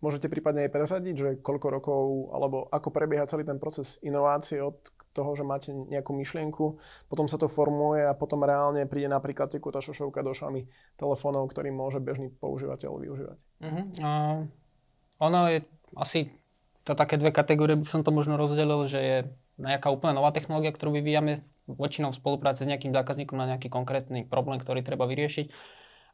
Môžete 0.04 0.28
prípadne 0.28 0.68
aj 0.68 0.76
presadiť, 0.76 1.16
že 1.16 1.30
koľko 1.40 1.68
rokov, 1.72 2.02
alebo 2.36 2.68
ako 2.68 2.92
prebieha 2.92 3.24
celý 3.24 3.48
ten 3.48 3.56
proces 3.56 4.04
inovácie 4.04 4.60
od 4.60 4.76
toho, 5.16 5.32
že 5.32 5.48
máte 5.48 5.72
nejakú 5.72 6.12
myšlienku, 6.12 6.76
potom 7.08 7.32
sa 7.32 7.40
to 7.40 7.48
formuje 7.48 8.04
a 8.04 8.12
potom 8.12 8.44
reálne 8.44 8.84
príde 8.84 9.08
napríklad 9.08 9.48
tekutá 9.48 9.80
šošovka 9.80 10.20
do 10.20 10.36
šami 10.36 10.68
telefónov, 11.00 11.48
ktorý 11.48 11.72
môže 11.72 12.04
bežný 12.04 12.36
používateľ 12.36 13.00
využívať. 13.00 13.38
Uh-huh. 13.64 13.84
Uh, 14.04 14.38
ono 15.24 15.48
je 15.48 15.64
asi 15.96 16.36
to 16.84 17.00
také 17.00 17.16
dve 17.16 17.32
kategórie, 17.32 17.80
by 17.80 17.88
som 17.88 18.04
to 18.04 18.12
možno 18.12 18.36
rozdelil, 18.36 18.84
že 18.92 19.00
je 19.00 19.18
nejaká 19.56 19.88
úplne 19.88 20.20
nová 20.20 20.36
technológia, 20.36 20.76
ktorú 20.76 21.00
vyvíjame 21.00 21.48
väčšinou 21.70 22.12
v 22.12 22.20
spolupráci 22.20 22.68
s 22.68 22.70
nejakým 22.76 22.92
zákazníkom 22.92 23.40
na 23.40 23.56
nejaký 23.56 23.72
konkrétny 23.72 24.28
problém, 24.28 24.60
ktorý 24.60 24.84
treba 24.84 25.08
vyriešiť 25.08 25.48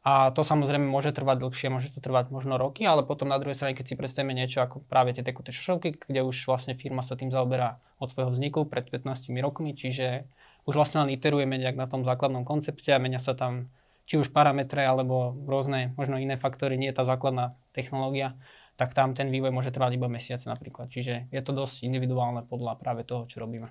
a 0.00 0.32
to 0.32 0.40
samozrejme 0.40 0.88
môže 0.88 1.12
trvať 1.12 1.44
dlhšie, 1.44 1.68
môže 1.68 1.92
to 1.92 2.00
trvať 2.00 2.32
možno 2.32 2.56
roky, 2.56 2.88
ale 2.88 3.04
potom 3.04 3.28
na 3.28 3.36
druhej 3.36 3.52
strane, 3.52 3.76
keď 3.76 3.84
si 3.84 3.94
predstavíme 4.00 4.32
niečo 4.32 4.64
ako 4.64 4.80
práve 4.88 5.12
tie 5.12 5.20
tekuté 5.20 5.52
šošovky, 5.52 6.00
kde 6.08 6.24
už 6.24 6.48
vlastne 6.48 6.72
firma 6.72 7.04
sa 7.04 7.20
tým 7.20 7.28
zaoberá 7.28 7.84
od 8.00 8.08
svojho 8.08 8.32
vzniku 8.32 8.64
pred 8.64 8.88
15 8.88 9.28
rokmi, 9.44 9.76
čiže 9.76 10.24
už 10.64 10.72
vlastne 10.72 11.04
len 11.04 11.12
iterujeme 11.12 11.60
nejak 11.60 11.76
na 11.76 11.84
tom 11.84 12.08
základnom 12.08 12.48
koncepte 12.48 12.96
a 12.96 13.02
menia 13.02 13.20
sa 13.20 13.36
tam 13.36 13.68
či 14.08 14.16
už 14.16 14.32
parametre 14.32 14.82
alebo 14.82 15.36
rôzne 15.44 15.92
možno 16.00 16.16
iné 16.16 16.40
faktory, 16.40 16.80
nie 16.80 16.88
je 16.90 16.98
tá 16.98 17.04
základná 17.04 17.60
technológia, 17.76 18.40
tak 18.80 18.96
tam 18.96 19.12
ten 19.12 19.28
vývoj 19.28 19.52
môže 19.52 19.68
trvať 19.68 20.00
iba 20.00 20.08
mesiace 20.08 20.48
napríklad. 20.48 20.88
Čiže 20.88 21.28
je 21.28 21.40
to 21.44 21.52
dosť 21.52 21.84
individuálne 21.84 22.40
podľa 22.48 22.80
práve 22.80 23.04
toho, 23.04 23.28
čo 23.28 23.44
robíme. 23.44 23.68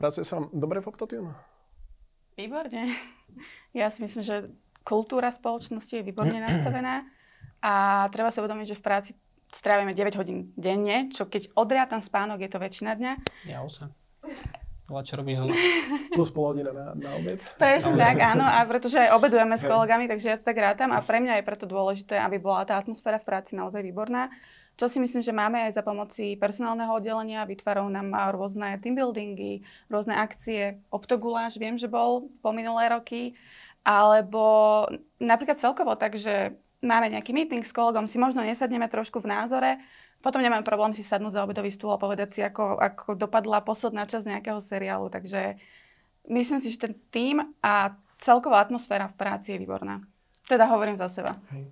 Pracuje 0.00 0.24
sa 0.24 0.40
vám 0.40 0.48
dobre 0.56 0.80
v 0.80 0.88
Optotune? 0.88 1.36
Výborne. 2.40 2.88
Ja 3.74 3.90
si 3.90 4.06
myslím, 4.06 4.22
že 4.22 4.54
kultúra 4.84 5.32
spoločnosti 5.32 5.98
je 5.98 6.06
výborne 6.06 6.38
nastavená 6.46 7.08
a 7.64 8.04
treba 8.12 8.28
sa 8.28 8.44
uvedomiť, 8.44 8.76
že 8.76 8.78
v 8.78 8.84
práci 8.84 9.10
strávime 9.50 9.96
9 9.96 10.20
hodín 10.20 10.52
denne, 10.54 11.08
čo 11.08 11.24
keď 11.24 11.56
odriatam 11.56 12.04
spánok, 12.04 12.44
je 12.44 12.50
to 12.52 12.58
väčšina 12.60 12.92
dňa. 12.94 13.12
Ja 13.48 13.64
8. 13.64 13.88
Ale 14.84 15.00
čo 15.00 15.16
robíš 15.16 15.40
zle? 15.40 15.56
Plus 16.12 16.28
pol 16.28 16.52
hodina 16.52 16.68
na, 16.68 16.92
na 16.92 17.16
obed. 17.16 17.40
Presne 17.56 17.96
tak, 17.96 18.20
áno. 18.20 18.44
A 18.44 18.68
pretože 18.68 19.00
aj 19.00 19.16
obedujeme 19.16 19.56
s 19.56 19.64
kolegami, 19.64 20.04
takže 20.04 20.28
ja 20.28 20.36
to 20.36 20.44
tak 20.44 20.60
rátam. 20.60 20.92
A 20.92 21.00
pre 21.00 21.24
mňa 21.24 21.40
je 21.40 21.48
preto 21.48 21.64
dôležité, 21.64 22.20
aby 22.20 22.36
bola 22.36 22.68
tá 22.68 22.76
atmosféra 22.76 23.16
v 23.16 23.24
práci 23.24 23.56
naozaj 23.56 23.80
výborná. 23.80 24.28
čo 24.76 24.84
si 24.84 25.00
myslím, 25.00 25.24
že 25.24 25.32
máme 25.32 25.70
aj 25.70 25.80
za 25.80 25.82
pomoci 25.86 26.36
personálneho 26.36 27.00
oddelenia. 27.00 27.48
Vytvárajú 27.48 27.88
nám 27.88 28.12
rôzne 28.36 28.76
team 28.84 28.92
buildingy, 28.92 29.64
rôzne 29.88 30.20
akcie. 30.20 30.84
Optoguláš 30.92 31.56
viem, 31.56 31.80
že 31.80 31.88
bol 31.88 32.28
po 32.44 32.52
minulé 32.52 32.92
roky. 32.92 33.32
Alebo 33.84 34.84
napríklad 35.20 35.60
celkovo, 35.60 35.92
takže 35.94 36.56
máme 36.80 37.12
nejaký 37.12 37.36
meeting 37.36 37.60
s 37.60 37.76
kolegom, 37.76 38.08
si 38.08 38.16
možno 38.16 38.40
nesadneme 38.40 38.88
trošku 38.88 39.20
v 39.20 39.28
názore, 39.28 39.80
potom 40.24 40.40
nemám 40.40 40.64
problém 40.64 40.96
si 40.96 41.04
sadnúť 41.04 41.36
za 41.36 41.44
obedový 41.44 41.68
stôl 41.68 41.92
a 41.92 42.00
povedať 42.00 42.28
si, 42.32 42.40
ako, 42.40 42.80
ako 42.80 43.12
dopadla 43.12 43.60
posledná 43.60 44.08
časť 44.08 44.24
nejakého 44.24 44.56
seriálu. 44.56 45.12
Takže 45.12 45.60
myslím 46.32 46.64
si, 46.64 46.72
že 46.72 46.88
ten 46.88 46.96
tým 47.12 47.44
a 47.60 47.92
celková 48.16 48.64
atmosféra 48.64 49.12
v 49.12 49.20
práci 49.20 49.52
je 49.52 49.60
výborná. 49.60 50.00
Teda 50.48 50.64
hovorím 50.72 50.96
za 50.96 51.12
seba. 51.12 51.36
Hej. 51.52 51.68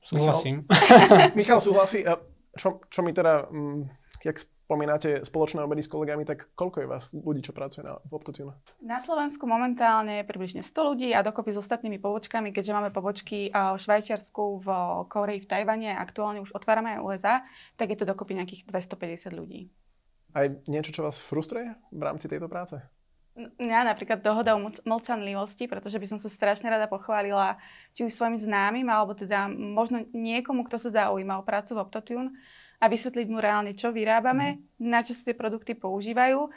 Súhlasím. 0.00 0.64
Michal, 0.64 1.08
Michal 1.38 1.60
súhlasí. 1.60 2.08
Čo, 2.56 2.80
čo 2.88 3.00
mi 3.04 3.12
teda, 3.12 3.52
mm, 3.52 3.84
jak 4.24 4.36
spomínate 4.70 5.26
spoločné 5.26 5.66
obedy 5.66 5.82
s 5.82 5.90
kolegami, 5.90 6.22
tak 6.22 6.54
koľko 6.54 6.78
je 6.78 6.86
vás 6.86 7.10
ľudí, 7.10 7.42
čo 7.42 7.50
pracuje 7.50 7.82
na, 7.82 7.98
v 8.06 8.12
Optotune? 8.14 8.54
Na 8.78 9.02
Slovensku 9.02 9.42
momentálne 9.50 10.22
je 10.22 10.28
približne 10.30 10.62
100 10.62 10.86
ľudí 10.86 11.10
a 11.10 11.26
dokopy 11.26 11.50
s 11.50 11.58
ostatnými 11.58 11.98
pobočkami, 11.98 12.54
keďže 12.54 12.78
máme 12.78 12.94
pobočky 12.94 13.50
v 13.50 13.78
Švajčiarsku, 13.82 14.62
v 14.62 14.68
Koreji, 15.10 15.42
v 15.42 15.50
Tajvane, 15.50 15.90
aktuálne 15.98 16.38
už 16.38 16.54
otvárame 16.54 16.94
aj 16.94 17.02
USA, 17.02 17.34
tak 17.74 17.90
je 17.90 17.98
to 17.98 18.06
dokopy 18.06 18.38
nejakých 18.38 18.70
250 18.70 19.34
ľudí. 19.34 19.74
Aj 20.38 20.46
niečo, 20.70 20.94
čo 20.94 21.02
vás 21.02 21.18
frustruje 21.26 21.74
v 21.90 22.02
rámci 22.06 22.30
tejto 22.30 22.46
práce? 22.46 22.78
Mňa 23.34 23.90
napríklad 23.90 24.22
dohoda 24.22 24.54
o 24.54 24.62
mlčanlivosti, 24.62 25.66
pretože 25.66 25.98
by 25.98 26.06
som 26.06 26.18
sa 26.22 26.30
strašne 26.30 26.70
rada 26.70 26.86
pochválila 26.86 27.58
či 27.90 28.06
už 28.06 28.14
svojim 28.14 28.38
známym, 28.38 28.86
alebo 28.86 29.18
teda 29.18 29.50
možno 29.50 30.06
niekomu, 30.14 30.62
kto 30.62 30.78
sa 30.78 31.10
zaujíma 31.10 31.42
o 31.42 31.46
prácu 31.46 31.74
v 31.74 31.82
Optotune 31.82 32.30
a 32.80 32.84
vysvetliť 32.88 33.28
mu 33.28 33.38
reálne, 33.38 33.76
čo 33.76 33.92
vyrábame, 33.92 34.56
mm. 34.56 34.88
na 34.88 35.04
čo 35.04 35.12
sa 35.12 35.28
tie 35.28 35.36
produkty 35.36 35.76
používajú. 35.76 36.48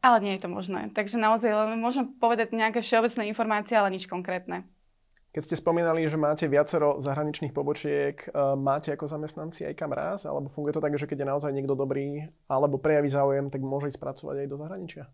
Ale 0.00 0.16
nie 0.24 0.36
je 0.36 0.42
to 0.44 0.48
možné. 0.48 0.88
Takže 0.96 1.20
naozaj 1.20 1.52
len 1.52 1.76
môžem 1.76 2.08
povedať 2.16 2.56
nejaké 2.56 2.80
všeobecné 2.80 3.28
informácie, 3.28 3.76
ale 3.76 3.92
nič 3.92 4.08
konkrétne. 4.08 4.64
Keď 5.36 5.42
ste 5.52 5.60
spomínali, 5.60 6.00
že 6.08 6.16
máte 6.16 6.48
viacero 6.48 6.96
zahraničných 6.96 7.52
pobočiek, 7.52 8.16
e, 8.16 8.28
máte 8.56 8.96
ako 8.96 9.04
zamestnanci 9.04 9.68
aj 9.68 9.74
kam 9.76 9.92
raz? 9.92 10.24
Alebo 10.24 10.48
funguje 10.48 10.72
to 10.72 10.80
tak, 10.80 10.96
že 10.96 11.04
keď 11.04 11.26
je 11.26 11.30
naozaj 11.36 11.52
niekto 11.52 11.76
dobrý 11.76 12.32
alebo 12.48 12.80
prejaví 12.80 13.12
záujem, 13.12 13.52
tak 13.52 13.60
môže 13.60 13.92
ísť 13.92 14.00
pracovať 14.00 14.46
aj 14.46 14.48
do 14.48 14.56
zahraničia? 14.56 15.04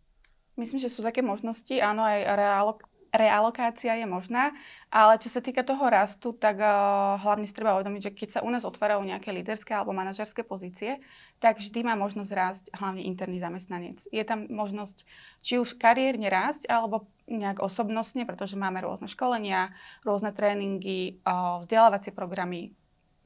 Myslím, 0.55 0.79
že 0.79 0.93
sú 0.93 1.03
také 1.03 1.27
možnosti, 1.27 1.75
áno, 1.81 2.07
aj 2.07 2.39
realok- 2.39 2.92
realokácia 3.13 3.93
je 4.01 4.09
možná, 4.09 4.57
ale 4.89 5.21
čo 5.21 5.29
sa 5.29 5.45
týka 5.45 5.61
toho 5.61 5.85
rastu, 5.93 6.33
tak 6.33 6.57
uh, 6.57 7.21
hlavne 7.21 7.45
si 7.45 7.53
treba 7.53 7.77
uvedomiť, 7.77 8.01
že 8.09 8.15
keď 8.17 8.29
sa 8.29 8.41
u 8.41 8.49
nás 8.49 8.65
otvárajú 8.65 9.05
nejaké 9.05 9.31
líderské 9.37 9.77
alebo 9.77 9.93
manažerské 9.93 10.41
pozície, 10.43 10.99
tak 11.37 11.61
vždy 11.61 11.85
má 11.85 11.95
možnosť 11.95 12.31
rásť 12.33 12.65
hlavne 12.73 13.05
interný 13.05 13.37
zamestnanec. 13.37 14.09
Je 14.09 14.25
tam 14.25 14.49
možnosť 14.49 15.05
či 15.45 15.61
už 15.61 15.77
kariérne 15.77 16.33
rásť, 16.33 16.73
alebo 16.73 17.13
nejak 17.29 17.61
osobnostne, 17.61 18.25
pretože 18.25 18.57
máme 18.57 18.81
rôzne 18.81 19.07
školenia, 19.07 19.77
rôzne 20.03 20.33
tréningy, 20.33 21.21
uh, 21.29 21.61
vzdelávacie 21.61 22.17
programy, 22.17 22.73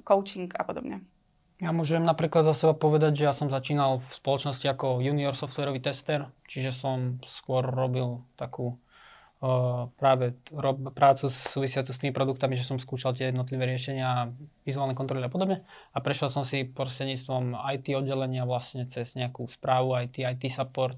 coaching 0.02 0.50
a 0.58 0.66
podobne. 0.66 1.06
Ja 1.56 1.72
môžem 1.72 2.04
napríklad 2.04 2.44
za 2.44 2.52
seba 2.52 2.76
povedať, 2.76 3.16
že 3.16 3.26
ja 3.30 3.32
som 3.32 3.48
začínal 3.48 3.96
v 3.96 4.04
spoločnosti 4.04 4.66
ako 4.68 5.00
junior 5.00 5.32
softwarový 5.32 5.80
tester, 5.80 6.28
čiže 6.44 6.68
som 6.68 7.16
skôr 7.24 7.64
robil 7.64 8.20
takú 8.36 8.76
práve 10.00 10.32
rob, 10.48 10.80
prácu 10.96 11.28
súvisiacu 11.28 11.92
s 11.92 12.00
tými 12.00 12.16
produktami, 12.16 12.56
že 12.56 12.64
som 12.64 12.80
skúšal 12.80 13.12
tie 13.12 13.28
jednotlivé 13.28 13.68
riešenia, 13.68 14.32
vizuálne 14.64 14.96
kontroly 14.96 15.28
a 15.28 15.32
podobne. 15.32 15.68
A 15.92 16.00
prešiel 16.00 16.32
som 16.32 16.42
si 16.42 16.64
prostredníctvom 16.64 17.52
IT 17.76 17.92
oddelenia 17.92 18.48
vlastne 18.48 18.88
cez 18.88 19.12
nejakú 19.12 19.44
správu 19.44 19.92
IT, 20.08 20.24
IT 20.24 20.48
support, 20.48 20.96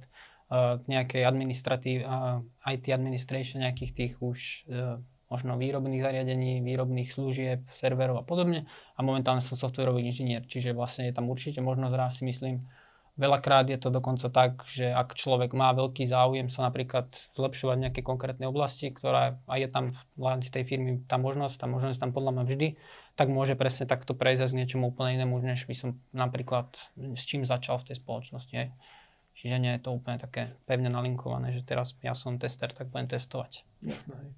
uh, 0.54 0.78
nejakej 0.86 1.26
administratív, 1.26 2.06
uh, 2.06 2.38
IT 2.62 2.94
administration, 2.94 3.66
nejakých 3.66 3.92
tých 3.92 4.12
už 4.22 4.38
uh, 4.70 5.02
možno 5.28 5.60
výrobných 5.60 6.00
zariadení, 6.00 6.64
výrobných 6.64 7.10
služieb, 7.10 7.66
serverov 7.74 8.22
a 8.22 8.24
podobne. 8.24 8.70
A 8.96 9.04
momentálne 9.04 9.44
som 9.44 9.58
softwarový 9.58 10.06
inžinier, 10.06 10.46
čiže 10.46 10.72
vlastne 10.72 11.10
je 11.10 11.14
tam 11.16 11.28
určite 11.28 11.58
možnosť 11.58 11.94
raz 11.98 12.12
si 12.16 12.24
myslím. 12.24 12.64
Veľakrát 13.18 13.66
je 13.66 13.74
to 13.82 13.90
dokonca 13.90 14.30
tak, 14.30 14.62
že 14.70 14.94
ak 14.94 15.18
človek 15.18 15.50
má 15.50 15.74
veľký 15.74 16.06
záujem 16.06 16.54
sa 16.54 16.70
napríklad 16.70 17.10
zlepšovať 17.34 17.76
v 17.76 17.84
nejakej 17.90 18.04
konkrétnej 18.06 18.46
oblasti, 18.46 18.94
ktorá 18.94 19.42
a 19.50 19.54
je 19.58 19.66
tam 19.66 19.98
v 20.14 20.22
rámci 20.22 20.54
tej 20.54 20.62
firmy 20.62 21.02
tá 21.02 21.18
možnosť, 21.18 21.58
tá 21.58 21.66
možnosť 21.66 21.98
tam 21.98 22.14
podľa 22.14 22.38
mňa 22.38 22.44
vždy, 22.46 22.68
tak 23.18 23.26
môže 23.26 23.58
presne 23.58 23.90
takto 23.90 24.14
prejsť 24.14 24.54
k 24.54 24.58
niečomu 24.62 24.94
úplne 24.94 25.18
inému, 25.18 25.42
než 25.42 25.66
by 25.66 25.74
som 25.74 25.98
napríklad 26.14 26.70
s 26.94 27.22
čím 27.26 27.42
začal 27.42 27.82
v 27.82 27.90
tej 27.90 27.96
spoločnosti. 27.98 28.54
Hej. 28.54 28.70
Čiže 29.38 29.62
nie 29.62 29.70
je 29.78 29.82
to 29.86 29.94
úplne 29.94 30.18
také 30.18 30.54
pevne 30.66 30.90
nalinkované, 30.90 31.54
že 31.54 31.62
teraz 31.62 31.94
ja 32.02 32.10
som 32.10 32.42
tester, 32.42 32.74
tak 32.74 32.90
budem 32.90 33.06
testovať. 33.06 33.62
Jasné. 33.86 34.34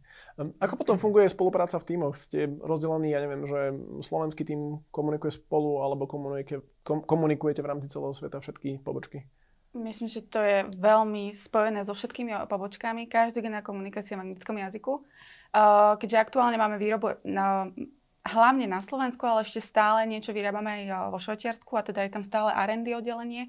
Ako 0.60 0.76
potom 0.76 1.00
funguje 1.00 1.24
spolupráca 1.32 1.80
v 1.80 1.88
tímoch? 1.88 2.20
Ste 2.20 2.52
rozdelení, 2.60 3.08
ja 3.08 3.24
neviem, 3.24 3.40
že 3.48 3.72
slovenský 4.04 4.44
tím 4.44 4.84
komunikuje 4.92 5.32
spolu 5.32 5.80
alebo 5.80 6.04
komunikujete, 6.04 6.60
kom, 6.60 6.79
komunikujete 6.98 7.62
v 7.62 7.70
rámci 7.70 7.86
celého 7.86 8.10
sveta 8.10 8.42
všetky 8.42 8.82
pobočky? 8.82 9.22
Myslím, 9.70 10.10
že 10.10 10.26
to 10.26 10.42
je 10.42 10.66
veľmi 10.66 11.30
spojené 11.30 11.86
so 11.86 11.94
všetkými 11.94 12.34
pobočkami. 12.50 13.06
Každý 13.06 13.46
na 13.46 13.62
komunikácia 13.62 14.18
v 14.18 14.26
anglickom 14.26 14.58
jazyku. 14.58 15.06
Keďže 16.02 16.18
aktuálne 16.18 16.58
máme 16.58 16.74
výrobu 16.74 17.22
na, 17.22 17.70
hlavne 18.26 18.66
na 18.66 18.82
Slovensku, 18.82 19.22
ale 19.30 19.46
ešte 19.46 19.62
stále 19.62 20.10
niečo 20.10 20.34
vyrábame 20.34 20.90
aj 20.90 21.14
vo 21.14 21.18
Švajčiarsku 21.22 21.70
a 21.78 21.86
teda 21.86 22.02
je 22.02 22.10
tam 22.10 22.26
stále 22.26 22.50
R&D 22.50 22.98
oddelenie 22.98 23.46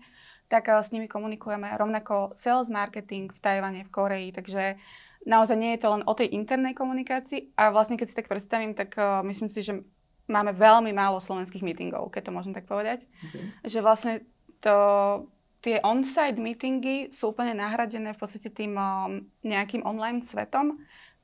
tak 0.51 0.67
eh, 0.67 0.83
s 0.83 0.91
nimi 0.91 1.07
komunikujeme. 1.07 1.71
Rovnako 1.79 2.35
sales 2.35 2.67
marketing 2.67 3.31
v 3.31 3.39
Tajvane, 3.39 3.87
v 3.87 3.93
Koreji, 3.95 4.29
takže 4.35 4.75
naozaj 5.23 5.55
nie 5.55 5.71
je 5.79 5.87
to 5.87 5.95
len 5.95 6.03
o 6.03 6.11
tej 6.11 6.35
internej 6.35 6.75
komunikácii 6.75 7.55
a 7.55 7.71
vlastne 7.71 7.95
keď 7.95 8.07
si 8.11 8.17
tak 8.19 8.27
predstavím, 8.27 8.75
tak 8.75 8.97
myslím 9.23 9.47
si, 9.53 9.61
že 9.63 9.85
máme 10.27 10.51
veľmi 10.53 10.91
málo 10.91 11.17
slovenských 11.17 11.63
meetingov, 11.65 12.11
keď 12.13 12.29
to 12.29 12.35
môžem 12.35 12.53
tak 12.53 12.69
povedať. 12.69 13.09
Okay. 13.29 13.43
Že 13.65 13.79
vlastne 13.81 14.13
to, 14.61 14.75
tie 15.61 15.81
on-site 15.81 16.37
meetingy 16.37 17.09
sú 17.09 17.33
úplne 17.33 17.57
nahradené 17.57 18.13
v 18.13 18.19
podstate 18.19 18.49
tým 18.53 18.77
um, 18.77 19.25
nejakým 19.41 19.85
online 19.85 20.21
svetom 20.21 20.81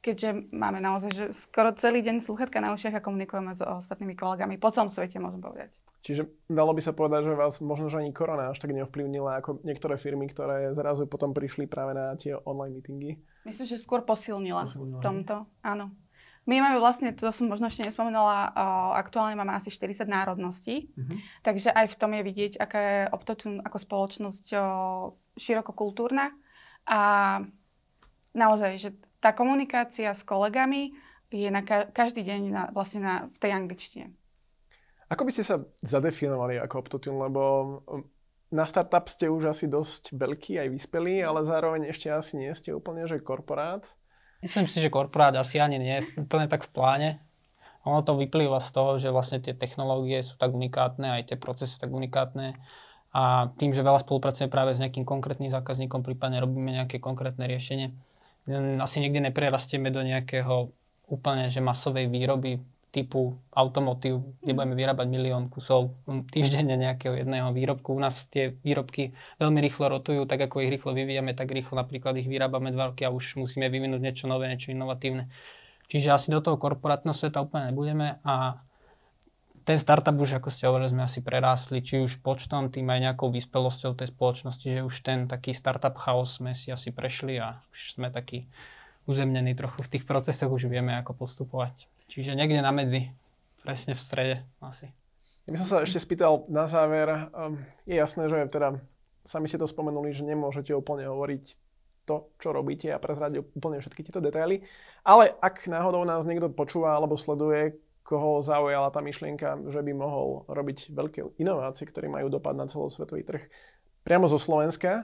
keďže 0.08 0.54
máme 0.54 0.80
naozaj 0.80 1.12
že 1.12 1.26
skoro 1.34 1.74
celý 1.74 2.00
deň 2.06 2.22
sluchatka 2.22 2.62
na 2.62 2.72
ušiach 2.72 3.02
a 3.02 3.04
komunikujeme 3.04 3.52
s 3.52 3.60
ostatnými 3.66 4.14
kolegami 4.14 4.56
po 4.56 4.72
celom 4.72 4.88
svete, 4.88 5.20
môžem 5.20 5.42
povedať. 5.42 5.74
Čiže 6.06 6.30
dalo 6.48 6.72
by 6.72 6.82
sa 6.82 6.94
povedať, 6.96 7.28
že 7.28 7.34
vás 7.36 7.60
možno 7.60 7.92
že 7.92 8.00
ani 8.00 8.16
korona 8.16 8.54
až 8.54 8.62
tak 8.62 8.72
neovplyvnila 8.72 9.42
ako 9.42 9.60
niektoré 9.68 10.00
firmy, 10.00 10.30
ktoré 10.32 10.72
zrazu 10.72 11.10
potom 11.10 11.36
prišli 11.36 11.68
práve 11.68 11.98
na 11.98 12.16
tie 12.16 12.38
online 12.48 12.80
meetingy? 12.80 13.12
Myslím, 13.44 13.68
že 13.68 13.78
skôr 13.82 14.08
posilnila, 14.08 14.64
posilnila 14.64 15.02
v 15.02 15.04
tomto, 15.04 15.36
áno. 15.60 15.92
My 16.48 16.64
máme 16.64 16.80
vlastne, 16.80 17.12
to 17.12 17.28
som 17.36 17.52
možno 17.52 17.68
ešte 17.68 17.84
nespomenula, 17.84 18.56
aktuálne 18.96 19.36
máme 19.36 19.52
asi 19.52 19.68
40 19.68 20.08
národností, 20.08 20.88
uh-huh. 20.96 21.18
takže 21.44 21.76
aj 21.76 21.92
v 21.92 22.00
tom 22.00 22.16
je 22.16 22.24
vidieť, 22.24 22.54
aká 22.56 22.80
je 22.80 23.00
Optotune 23.12 23.60
ako 23.60 23.78
spoločnosť 23.78 24.46
širokokultúrna 25.36 26.32
a 26.88 27.00
naozaj, 28.32 28.80
že 28.80 28.90
tá 29.20 29.36
komunikácia 29.36 30.14
s 30.16 30.24
kolegami 30.24 30.96
je 31.28 31.50
na 31.52 31.66
ka- 31.66 31.92
každý 31.92 32.24
deň 32.24 32.42
na, 32.48 32.64
vlastne 32.72 33.04
na, 33.04 33.16
v 33.28 33.38
tej 33.44 33.52
angličtine. 33.52 34.06
Ako 35.12 35.28
by 35.28 35.32
ste 35.32 35.44
sa 35.44 35.64
zadefinovali 35.84 36.60
ako 36.60 36.76
Optotune, 36.84 37.20
lebo 37.20 37.42
um, 37.88 38.08
na 38.52 38.64
startup 38.64 39.08
ste 39.12 39.28
už 39.28 39.52
asi 39.52 39.68
dosť 39.68 40.16
veľký 40.16 40.64
aj 40.64 40.68
vyspelý, 40.72 41.24
ale 41.24 41.44
zároveň 41.44 41.92
ešte 41.92 42.08
asi 42.12 42.40
nie 42.40 42.52
ste 42.56 42.72
úplne, 42.72 43.04
že 43.04 43.20
korporát. 43.20 43.84
Myslím 44.42 44.70
si, 44.70 44.78
že 44.78 44.94
korporát 44.94 45.34
asi 45.34 45.58
ani 45.58 45.82
nie 45.82 46.06
úplne 46.18 46.46
tak 46.46 46.66
v 46.68 46.72
pláne. 46.74 47.10
Ono 47.88 48.04
to 48.04 48.20
vyplýva 48.20 48.60
z 48.60 48.70
toho, 48.76 48.92
že 49.00 49.10
vlastne 49.10 49.40
tie 49.40 49.56
technológie 49.56 50.20
sú 50.20 50.36
tak 50.36 50.52
unikátne, 50.52 51.18
aj 51.18 51.34
tie 51.34 51.38
procesy 51.40 51.80
tak 51.80 51.90
unikátne. 51.90 52.60
A 53.16 53.50
tým, 53.56 53.72
že 53.74 53.82
veľa 53.82 54.04
spolupracujeme 54.04 54.52
práve 54.52 54.76
s 54.76 54.82
nejakým 54.84 55.08
konkrétnym 55.08 55.50
zákazníkom, 55.50 56.04
prípadne 56.04 56.44
robíme 56.44 56.70
nejaké 56.70 57.00
konkrétne 57.02 57.48
riešenie, 57.48 57.96
asi 58.80 58.98
nikdy 59.04 59.32
neprerastieme 59.32 59.92
do 59.92 60.00
nejakého 60.00 60.72
úplne 61.08 61.48
že 61.48 61.64
masovej 61.64 62.08
výroby 62.12 62.60
typu 62.88 63.36
automotív, 63.52 64.24
kde 64.40 64.56
budeme 64.56 64.74
vyrábať 64.74 65.08
milión 65.12 65.52
kusov 65.52 66.00
týždenne 66.32 66.80
nejakého 66.80 67.20
jedného 67.20 67.52
výrobku. 67.52 67.92
U 67.92 68.00
nás 68.00 68.32
tie 68.32 68.56
výrobky 68.64 69.12
veľmi 69.38 69.60
rýchlo 69.60 69.92
rotujú, 69.92 70.24
tak 70.24 70.48
ako 70.48 70.64
ich 70.64 70.72
rýchlo 70.72 70.96
vyvíjame, 70.96 71.36
tak 71.36 71.52
rýchlo 71.52 71.76
napríklad 71.76 72.16
ich 72.16 72.32
vyrábame 72.32 72.72
dva 72.72 72.96
roky 72.96 73.04
a 73.04 73.12
už 73.12 73.44
musíme 73.44 73.68
vyvinúť 73.68 74.02
niečo 74.02 74.26
nové, 74.32 74.48
niečo 74.48 74.72
inovatívne. 74.72 75.28
Čiže 75.88 76.16
asi 76.16 76.28
do 76.32 76.40
toho 76.40 76.56
korporátneho 76.56 77.16
sveta 77.16 77.44
úplne 77.44 77.72
nebudeme 77.72 78.20
a 78.24 78.64
ten 79.68 79.76
startup 79.84 80.16
už, 80.16 80.40
ako 80.40 80.48
ste 80.48 80.64
hovorili, 80.72 80.96
sme 80.96 81.04
asi 81.04 81.20
prerástli, 81.20 81.84
či 81.84 82.00
už 82.00 82.24
počtom, 82.24 82.72
tým 82.72 82.88
aj 82.88 83.04
nejakou 83.04 83.28
vyspelosťou 83.28 84.00
tej 84.00 84.16
spoločnosti, 84.16 84.64
že 84.64 84.80
už 84.80 84.96
ten 85.04 85.28
taký 85.28 85.52
startup 85.52 86.00
chaos 86.00 86.40
sme 86.40 86.56
si 86.56 86.72
asi 86.72 86.96
prešli 86.96 87.36
a 87.36 87.60
už 87.76 88.00
sme 88.00 88.08
takí 88.08 88.48
uzemnení 89.12 89.60
trochu 89.60 89.84
v 89.84 89.92
tých 89.92 90.08
procesoch, 90.08 90.48
už 90.48 90.72
vieme, 90.72 90.96
ako 90.96 91.20
postupovať. 91.20 91.97
Čiže 92.08 92.36
niekde 92.36 92.64
na 92.64 92.72
medzi, 92.72 93.12
presne 93.64 93.94
v 93.94 94.02
strede 94.02 94.36
asi. 94.64 94.92
Ja 95.48 95.56
by 95.56 95.58
som 95.60 95.68
sa 95.68 95.78
ešte 95.84 96.04
spýtal 96.04 96.44
na 96.52 96.68
záver. 96.68 97.08
Um, 97.32 97.60
je 97.88 97.96
jasné, 97.96 98.28
že 98.28 98.48
teda 98.52 98.80
sami 99.24 99.48
ste 99.48 99.60
to 99.60 99.68
spomenuli, 99.68 100.12
že 100.12 100.28
nemôžete 100.28 100.76
úplne 100.76 101.08
hovoriť 101.08 101.56
to, 102.08 102.32
čo 102.40 102.56
robíte 102.56 102.88
a 102.92 103.00
prezradiť 103.04 103.44
úplne 103.56 103.84
všetky 103.84 104.04
tieto 104.08 104.24
detaily. 104.24 104.64
Ale 105.04 105.28
ak 105.44 105.68
náhodou 105.68 106.08
nás 106.08 106.24
niekto 106.24 106.48
počúva 106.48 106.96
alebo 106.96 107.20
sleduje, 107.20 107.76
koho 108.08 108.40
zaujala 108.40 108.88
tá 108.88 109.04
myšlienka, 109.04 109.68
že 109.68 109.84
by 109.84 109.92
mohol 109.92 110.48
robiť 110.48 110.96
veľké 110.96 111.44
inovácie, 111.44 111.84
ktoré 111.84 112.08
majú 112.08 112.32
dopad 112.32 112.56
na 112.56 112.64
celosvetový 112.64 113.28
trh 113.28 113.44
priamo 114.08 114.24
zo 114.32 114.40
Slovenska, 114.40 115.04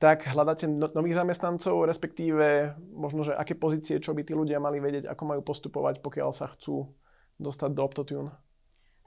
tak 0.00 0.24
hľadáte 0.32 0.64
no- 0.64 0.88
nových 0.96 1.20
zamestnancov, 1.20 1.84
respektíve 1.84 2.72
možno, 2.96 3.20
že 3.20 3.36
aké 3.36 3.52
pozície, 3.52 4.00
čo 4.00 4.16
by 4.16 4.24
tí 4.24 4.32
ľudia 4.32 4.56
mali 4.56 4.80
vedieť, 4.80 5.04
ako 5.12 5.22
majú 5.28 5.44
postupovať, 5.44 6.00
pokiaľ 6.00 6.32
sa 6.32 6.48
chcú 6.48 6.88
dostať 7.36 7.70
do 7.76 7.82
Optotune? 7.84 8.32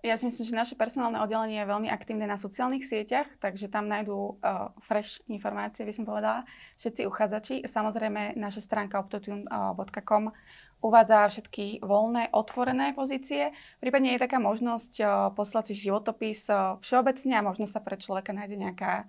Ja 0.04 0.20
si 0.20 0.28
myslím, 0.28 0.46
že 0.52 0.60
naše 0.60 0.76
personálne 0.76 1.16
oddelenie 1.24 1.64
je 1.64 1.72
veľmi 1.72 1.88
aktívne 1.88 2.28
na 2.28 2.36
sociálnych 2.36 2.84
sieťach, 2.84 3.26
takže 3.40 3.72
tam 3.72 3.88
nájdú 3.88 4.36
uh, 4.36 4.76
fresh 4.84 5.24
informácie, 5.32 5.88
by 5.88 5.96
som 5.96 6.04
povedala, 6.04 6.44
všetci 6.76 7.08
uchádzači. 7.08 7.56
Samozrejme, 7.64 8.36
naša 8.36 8.60
stránka 8.60 9.00
optotune.com 9.00 10.36
uvádza 10.84 11.32
všetky 11.32 11.80
voľné, 11.80 12.36
otvorené 12.36 12.92
pozície. 12.92 13.56
Prípadne 13.80 14.20
je 14.20 14.24
taká 14.28 14.44
možnosť 14.44 14.94
uh, 15.00 15.08
poslať 15.32 15.72
si 15.72 15.88
životopis 15.88 16.52
uh, 16.52 16.76
všeobecne 16.84 17.40
a 17.40 17.48
možno 17.48 17.64
sa 17.64 17.80
pre 17.80 17.96
človeka 17.96 18.36
nájde 18.36 18.60
nejaká 18.60 19.08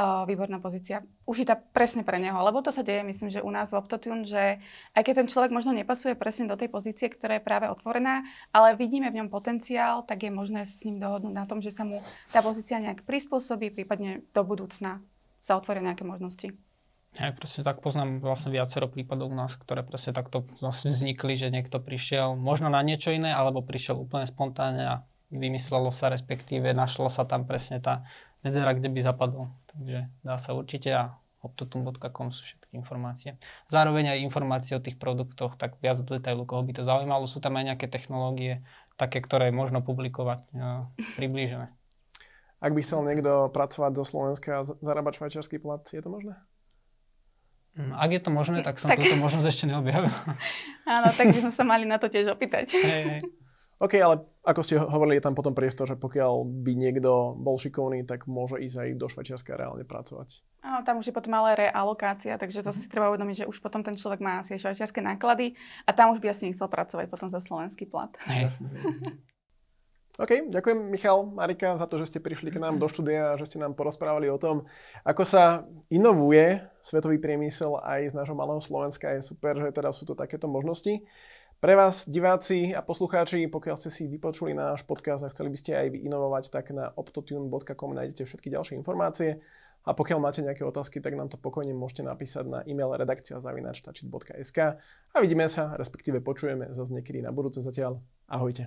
výborná 0.00 0.56
pozícia, 0.56 1.04
užitá 1.28 1.52
presne 1.52 2.00
pre 2.00 2.16
neho. 2.16 2.40
Lebo 2.40 2.64
to 2.64 2.72
sa 2.72 2.80
deje, 2.80 3.04
myslím, 3.04 3.28
že 3.28 3.44
u 3.44 3.50
nás 3.52 3.76
v 3.76 3.80
Optotune, 3.84 4.24
že 4.24 4.56
aj 4.96 5.02
keď 5.04 5.14
ten 5.20 5.28
človek 5.28 5.52
možno 5.52 5.76
nepasuje 5.76 6.16
presne 6.16 6.48
do 6.48 6.56
tej 6.56 6.72
pozície, 6.72 7.12
ktorá 7.12 7.36
je 7.36 7.44
práve 7.44 7.68
otvorená, 7.68 8.24
ale 8.56 8.72
vidíme 8.72 9.12
v 9.12 9.20
ňom 9.20 9.28
potenciál, 9.28 10.00
tak 10.08 10.24
je 10.24 10.32
možné 10.32 10.64
s 10.64 10.80
ním 10.88 10.96
dohodnúť 10.96 11.34
na 11.36 11.44
tom, 11.44 11.60
že 11.60 11.68
sa 11.68 11.84
mu 11.84 12.00
tá 12.32 12.40
pozícia 12.40 12.80
nejak 12.80 13.04
prispôsobí, 13.04 13.68
prípadne 13.68 14.24
do 14.32 14.42
budúcna 14.48 15.04
sa 15.36 15.60
otvoria 15.60 15.84
nejaké 15.84 16.08
možnosti. 16.08 16.56
Ja 17.20 17.28
presne 17.36 17.60
tak 17.60 17.84
poznám 17.84 18.24
vlastne 18.24 18.56
viacero 18.56 18.88
prípadov 18.88 19.28
u 19.28 19.36
nás, 19.36 19.52
ktoré 19.60 19.84
presne 19.84 20.16
takto 20.16 20.48
vlastne 20.64 20.88
vznikli, 20.88 21.36
že 21.36 21.52
niekto 21.52 21.76
prišiel 21.76 22.40
možno 22.40 22.72
na 22.72 22.80
niečo 22.80 23.12
iné, 23.12 23.36
alebo 23.36 23.60
prišiel 23.60 24.00
úplne 24.00 24.24
spontánne 24.24 24.84
a 24.88 25.04
vymyslelo 25.28 25.92
sa, 25.92 26.08
respektíve 26.08 26.72
našla 26.72 27.12
sa 27.12 27.28
tam 27.28 27.44
presne 27.44 27.84
tá 27.84 28.08
medzera, 28.42 28.74
kde 28.74 28.88
by 28.90 29.00
zapadol. 29.02 29.50
Takže 29.70 30.10
dá 30.22 30.36
sa 30.36 30.52
určite 30.52 30.90
a 30.92 31.02
optotum.com 31.42 32.30
sú 32.30 32.46
všetky 32.46 32.78
informácie. 32.78 33.34
Zároveň 33.66 34.14
aj 34.14 34.22
informácie 34.22 34.78
o 34.78 34.84
tých 34.84 34.94
produktoch, 34.94 35.58
tak 35.58 35.74
viac 35.82 35.98
do 35.98 36.14
detailu, 36.14 36.46
koho 36.46 36.62
by 36.62 36.72
to 36.78 36.82
zaujímalo. 36.86 37.26
Sú 37.26 37.42
tam 37.42 37.58
aj 37.58 37.74
nejaké 37.74 37.90
technológie, 37.90 38.62
také, 38.94 39.18
ktoré 39.18 39.50
možno 39.50 39.82
publikovať 39.82 40.46
priblížené. 41.18 41.74
Ak 42.62 42.70
by 42.70 42.80
chcel 42.86 43.02
niekto 43.02 43.50
pracovať 43.50 43.92
zo 43.98 44.04
Slovenska 44.06 44.62
a 44.62 44.66
zarábať 44.66 45.18
švajčiarsky 45.18 45.58
plat, 45.58 45.82
je 45.82 45.98
to 45.98 46.06
možné? 46.06 46.38
Hm, 47.74 47.90
ak 47.98 48.10
je 48.14 48.20
to 48.22 48.30
možné, 48.30 48.62
tak 48.62 48.78
som 48.78 48.94
tak... 48.94 49.02
túto 49.02 49.18
možnosť 49.18 49.48
ešte 49.50 49.64
neobjavil. 49.66 50.14
Áno, 50.94 51.08
tak 51.10 51.26
by 51.34 51.38
sme 51.42 51.52
sa 51.52 51.64
mali 51.66 51.90
na 51.90 51.98
to 51.98 52.06
tiež 52.06 52.30
opýtať. 52.30 52.78
Hej, 52.78 53.02
hej. 53.18 53.20
OK, 53.82 53.98
ale 53.98 54.22
ako 54.46 54.60
ste 54.62 54.78
hovorili, 54.78 55.18
je 55.18 55.26
tam 55.26 55.34
potom 55.34 55.58
priestor, 55.58 55.90
že 55.90 55.98
pokiaľ 55.98 56.46
by 56.46 56.72
niekto 56.78 57.34
bol 57.34 57.58
šikovný, 57.58 58.06
tak 58.06 58.30
môže 58.30 58.62
ísť 58.62 58.78
aj 58.78 58.88
do 58.94 59.06
Švajčiarska 59.10 59.58
reálne 59.58 59.82
pracovať. 59.82 60.46
Áno, 60.62 60.86
tam 60.86 61.02
už 61.02 61.10
je 61.10 61.16
potom 61.18 61.34
ale 61.34 61.58
realokácia, 61.58 62.38
takže 62.38 62.62
zase 62.62 62.86
si 62.86 62.88
treba 62.88 63.10
uvedomiť, 63.10 63.42
že 63.42 63.48
už 63.50 63.58
potom 63.58 63.82
ten 63.82 63.98
človek 63.98 64.22
má 64.22 64.38
asi 64.38 64.54
švajčiarske 64.54 65.02
náklady 65.02 65.58
a 65.82 65.90
tam 65.90 66.14
už 66.14 66.22
by 66.22 66.30
asi 66.30 66.46
nechcel 66.46 66.70
pracovať 66.70 67.10
potom 67.10 67.26
za 67.26 67.42
slovenský 67.42 67.90
plat. 67.90 68.14
Jasne. 68.30 68.70
OK, 70.20 70.52
ďakujem 70.52 70.92
Michal, 70.92 71.24
Marika 71.24 71.72
za 71.74 71.88
to, 71.88 71.96
že 71.96 72.12
ste 72.12 72.20
prišli 72.20 72.52
k 72.52 72.60
nám 72.60 72.76
do 72.76 72.84
štúdia 72.84 73.32
a 73.32 73.38
že 73.40 73.48
ste 73.48 73.58
nám 73.58 73.72
porozprávali 73.72 74.28
o 74.28 74.36
tom, 74.36 74.68
ako 75.08 75.24
sa 75.24 75.64
inovuje 75.88 76.60
svetový 76.84 77.16
priemysel 77.16 77.80
aj 77.80 78.12
z 78.12 78.14
nášho 78.20 78.36
malého 78.36 78.60
Slovenska. 78.60 79.08
Je 79.08 79.24
super, 79.24 79.56
že 79.56 79.72
teda 79.72 79.88
sú 79.88 80.04
to 80.04 80.12
takéto 80.12 80.46
možnosti. 80.52 81.00
Pre 81.62 81.78
vás, 81.78 82.10
diváci 82.10 82.74
a 82.74 82.82
poslucháči, 82.82 83.46
pokiaľ 83.46 83.78
ste 83.78 83.86
si 83.86 84.10
vypočuli 84.10 84.50
náš 84.50 84.82
podcast 84.82 85.22
a 85.22 85.30
chceli 85.30 85.54
by 85.54 85.58
ste 85.62 85.78
aj 85.78 85.94
inovovať, 85.94 86.50
tak 86.50 86.74
na 86.74 86.90
optotune.com 86.90 87.94
nájdete 87.94 88.26
všetky 88.26 88.50
ďalšie 88.50 88.74
informácie. 88.82 89.38
A 89.86 89.94
pokiaľ 89.94 90.18
máte 90.18 90.42
nejaké 90.42 90.66
otázky, 90.66 90.98
tak 90.98 91.14
nám 91.14 91.30
to 91.30 91.38
pokojne 91.38 91.70
môžete 91.70 92.02
napísať 92.02 92.50
na 92.50 92.58
e-mail 92.66 92.90
redakcia 92.98 93.38
zavinačtačit.sk 93.38 94.58
a 95.14 95.16
vidíme 95.22 95.46
sa, 95.46 95.78
respektíve 95.78 96.18
počujeme 96.18 96.74
zase 96.74 96.98
niekedy 96.98 97.22
na 97.22 97.30
budúce 97.30 97.62
zatiaľ. 97.62 98.02
Ahojte. 98.26 98.66